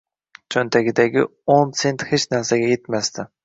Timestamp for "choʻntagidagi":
0.55-1.25